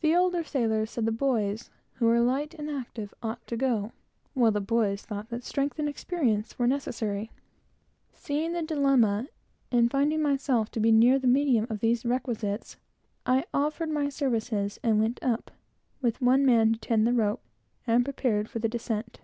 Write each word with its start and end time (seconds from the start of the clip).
The 0.00 0.14
older 0.16 0.42
sailors 0.42 0.92
said 0.92 1.04
the 1.04 1.12
boys, 1.12 1.68
who 1.96 2.06
were 2.06 2.20
light 2.22 2.54
and 2.54 2.70
active, 2.70 3.12
ought 3.22 3.46
to 3.48 3.56
go, 3.58 3.92
while 4.32 4.50
the 4.50 4.62
boys 4.62 5.02
thought 5.02 5.28
that 5.28 5.44
strength 5.44 5.78
and 5.78 5.90
experience 5.90 6.58
were 6.58 6.66
necessary. 6.66 7.30
Seeing 8.14 8.52
the 8.54 8.62
dilemma, 8.62 9.28
and 9.70 9.90
feeling 9.90 10.22
myself 10.22 10.70
to 10.70 10.80
be 10.80 10.90
near 10.90 11.18
the 11.18 11.26
medium 11.26 11.66
of 11.68 11.80
these 11.80 12.06
requisites, 12.06 12.78
I 13.26 13.44
offered 13.52 13.90
my 13.90 14.08
services, 14.08 14.78
and 14.82 14.98
went 14.98 15.22
up, 15.22 15.50
with 16.00 16.22
one 16.22 16.46
man 16.46 16.72
to 16.72 16.78
tend 16.78 17.06
the 17.06 17.12
rope, 17.12 17.42
and 17.86 18.04
prepared 18.06 18.48
for 18.48 18.58
the 18.58 18.70
descent. 18.70 19.20